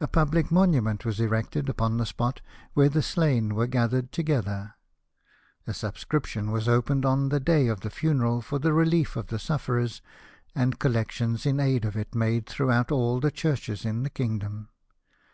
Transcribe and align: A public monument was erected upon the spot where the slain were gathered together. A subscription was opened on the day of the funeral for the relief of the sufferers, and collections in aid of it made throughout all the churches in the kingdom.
A 0.00 0.08
public 0.08 0.50
monument 0.50 1.04
was 1.04 1.20
erected 1.20 1.68
upon 1.68 1.98
the 1.98 2.06
spot 2.06 2.40
where 2.72 2.88
the 2.88 3.02
slain 3.02 3.54
were 3.54 3.66
gathered 3.66 4.10
together. 4.10 4.74
A 5.66 5.74
subscription 5.74 6.50
was 6.50 6.66
opened 6.66 7.04
on 7.04 7.28
the 7.28 7.40
day 7.40 7.66
of 7.68 7.80
the 7.80 7.90
funeral 7.90 8.40
for 8.40 8.58
the 8.58 8.72
relief 8.72 9.16
of 9.16 9.26
the 9.26 9.38
sufferers, 9.38 10.00
and 10.54 10.78
collections 10.78 11.44
in 11.44 11.60
aid 11.60 11.84
of 11.84 11.94
it 11.94 12.14
made 12.14 12.46
throughout 12.46 12.90
all 12.90 13.20
the 13.20 13.30
churches 13.30 13.84
in 13.84 14.02
the 14.02 14.08
kingdom. 14.08 14.70